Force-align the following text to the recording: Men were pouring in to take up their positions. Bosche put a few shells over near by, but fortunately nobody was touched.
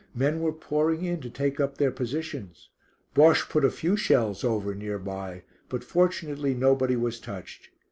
Men 0.15 0.39
were 0.39 0.51
pouring 0.51 1.05
in 1.05 1.21
to 1.21 1.29
take 1.29 1.59
up 1.59 1.77
their 1.77 1.91
positions. 1.91 2.69
Bosche 3.13 3.47
put 3.47 3.63
a 3.63 3.69
few 3.69 3.95
shells 3.95 4.43
over 4.43 4.73
near 4.73 4.97
by, 4.97 5.43
but 5.69 5.83
fortunately 5.83 6.55
nobody 6.55 6.95
was 6.95 7.19
touched. 7.19 7.69